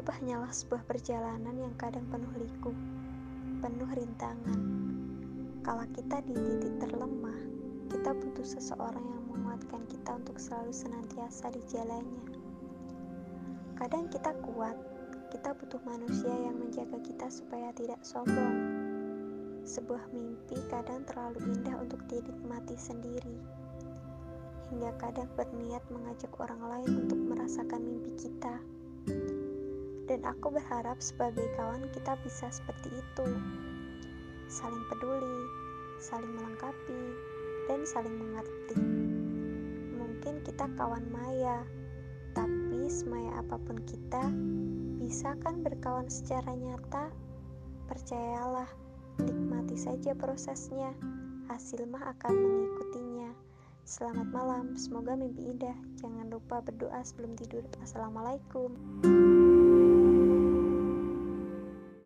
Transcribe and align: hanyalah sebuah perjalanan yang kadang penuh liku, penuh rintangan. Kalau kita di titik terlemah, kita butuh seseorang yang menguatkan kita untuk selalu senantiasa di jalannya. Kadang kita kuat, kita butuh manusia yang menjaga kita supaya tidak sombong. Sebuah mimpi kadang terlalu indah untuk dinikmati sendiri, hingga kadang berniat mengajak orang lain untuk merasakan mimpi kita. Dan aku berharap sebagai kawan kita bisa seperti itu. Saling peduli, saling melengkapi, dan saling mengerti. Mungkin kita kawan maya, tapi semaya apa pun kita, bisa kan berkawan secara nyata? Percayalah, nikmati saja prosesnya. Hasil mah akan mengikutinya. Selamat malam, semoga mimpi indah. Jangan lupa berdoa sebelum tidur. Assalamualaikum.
hanyalah 0.00 0.48
sebuah 0.48 0.88
perjalanan 0.88 1.52
yang 1.52 1.76
kadang 1.76 2.08
penuh 2.08 2.32
liku, 2.40 2.72
penuh 3.60 3.90
rintangan. 3.92 4.60
Kalau 5.60 5.84
kita 5.92 6.24
di 6.24 6.32
titik 6.32 6.80
terlemah, 6.80 7.36
kita 7.92 8.16
butuh 8.16 8.46
seseorang 8.46 9.04
yang 9.04 9.24
menguatkan 9.28 9.84
kita 9.92 10.16
untuk 10.16 10.40
selalu 10.40 10.72
senantiasa 10.72 11.52
di 11.52 11.60
jalannya. 11.68 12.24
Kadang 13.76 14.08
kita 14.08 14.32
kuat, 14.40 14.78
kita 15.28 15.52
butuh 15.60 15.82
manusia 15.84 16.32
yang 16.32 16.56
menjaga 16.56 16.96
kita 17.04 17.28
supaya 17.28 17.68
tidak 17.76 18.00
sombong. 18.00 18.56
Sebuah 19.68 20.08
mimpi 20.16 20.56
kadang 20.72 21.04
terlalu 21.04 21.52
indah 21.52 21.76
untuk 21.76 22.00
dinikmati 22.08 22.80
sendiri, 22.80 23.36
hingga 24.72 24.90
kadang 24.96 25.28
berniat 25.36 25.84
mengajak 25.92 26.32
orang 26.40 26.62
lain 26.64 27.04
untuk 27.04 27.20
merasakan 27.20 27.84
mimpi 27.84 28.16
kita. 28.16 28.56
Dan 30.12 30.28
aku 30.28 30.52
berharap 30.52 31.00
sebagai 31.00 31.48
kawan 31.56 31.88
kita 31.96 32.20
bisa 32.20 32.52
seperti 32.52 32.92
itu. 32.92 33.26
Saling 34.44 34.84
peduli, 34.92 35.40
saling 36.04 36.28
melengkapi, 36.36 37.16
dan 37.64 37.80
saling 37.88 38.12
mengerti. 38.20 38.76
Mungkin 39.96 40.44
kita 40.44 40.68
kawan 40.76 41.08
maya, 41.08 41.64
tapi 42.36 42.92
semaya 42.92 43.40
apa 43.40 43.56
pun 43.56 43.80
kita, 43.88 44.28
bisa 45.00 45.32
kan 45.40 45.64
berkawan 45.64 46.12
secara 46.12 46.60
nyata? 46.60 47.08
Percayalah, 47.88 48.68
nikmati 49.16 49.80
saja 49.80 50.12
prosesnya. 50.12 50.92
Hasil 51.48 51.88
mah 51.88 52.12
akan 52.12 52.36
mengikutinya. 52.36 53.32
Selamat 53.88 54.28
malam, 54.28 54.76
semoga 54.76 55.16
mimpi 55.16 55.56
indah. 55.56 55.74
Jangan 55.96 56.28
lupa 56.28 56.60
berdoa 56.60 57.00
sebelum 57.00 57.32
tidur. 57.32 57.64
Assalamualaikum. 57.80 58.76